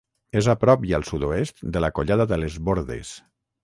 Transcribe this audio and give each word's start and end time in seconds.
És 0.39 0.47
a 0.53 0.55
prop 0.63 0.87
i 0.93 0.95
al 1.01 1.05
sud-oest 1.11 1.63
de 1.77 1.85
la 1.87 1.93
Collada 2.01 2.31
de 2.35 2.45
les 2.45 2.61
Bordes. 2.71 3.19